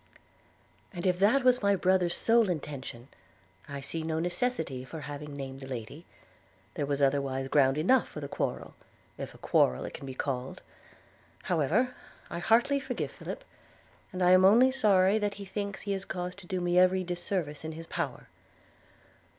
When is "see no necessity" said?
3.81-4.83